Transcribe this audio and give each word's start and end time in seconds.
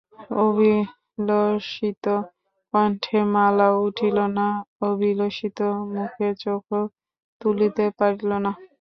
অভিলষিত 0.43 2.05
কণ্ঠে 2.73 3.19
মালাও 3.33 3.75
উঠিল 3.87 4.17
না, 4.37 4.47
অভিলষিত 4.89 5.59
মুখে 5.91 6.29
চোখও 6.43 6.81
তুলিতে 7.41 7.85
পারিল 7.99 8.31
না। 8.45 8.51